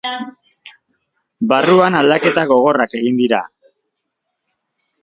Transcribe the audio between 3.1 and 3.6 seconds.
dira.